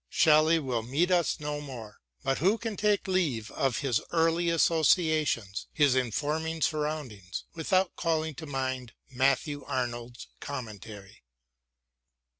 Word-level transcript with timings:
Shelley 0.09 0.57
will 0.57 0.81
meet 0.81 1.11
us 1.11 1.39
no 1.39 1.61
more, 1.61 1.99
but 2.23 2.39
who 2.39 2.57
can 2.57 2.75
take 2.75 3.07
leave 3.07 3.51
of 3.51 3.81
his 3.85 4.01
early 4.11 4.49
associations, 4.49 5.67
his 5.73 5.93
informing 5.93 6.63
surroundings, 6.63 7.43
without 7.53 7.95
calling 7.95 8.33
to 8.33 8.47
mind 8.47 8.93
Matthew 9.11 9.63
Arnold's 9.63 10.25
commentary 10.39 11.21